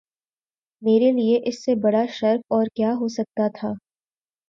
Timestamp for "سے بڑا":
1.65-2.03